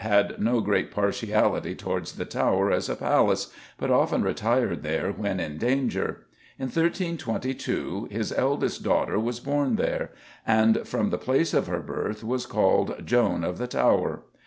had 0.01 0.39
no 0.41 0.61
great 0.61 0.89
partiality 0.89 1.75
towards 1.75 2.13
the 2.13 2.25
Tower 2.25 2.71
as 2.71 2.89
a 2.89 2.95
palace, 2.95 3.53
but 3.77 3.91
often 3.91 4.23
retired 4.23 4.81
there 4.81 5.11
when 5.11 5.39
in 5.39 5.59
danger. 5.59 6.25
In 6.57 6.65
1322 6.69 8.07
his 8.09 8.31
eldest 8.31 8.81
daughter 8.83 9.19
was 9.19 9.39
born 9.39 9.77
here, 9.77 10.09
and, 10.43 10.87
from 10.87 11.11
the 11.11 11.19
place 11.19 11.53
of 11.53 11.67
her 11.67 11.81
birth, 11.81 12.23
was 12.23 12.47
called 12.47 13.05
Joan 13.05 13.43
of 13.43 13.59
the 13.59 13.67
Tower. 13.67 14.23